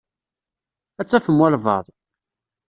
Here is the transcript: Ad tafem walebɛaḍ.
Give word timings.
Ad 1.01 1.07
tafem 1.07 1.39
walebɛaḍ. 1.41 1.85